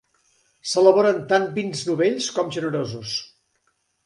S'elaboren 0.71 1.19
tant 1.33 1.45
vins 1.59 1.83
novells 1.91 2.31
com 2.39 2.51
generosos. 2.57 3.15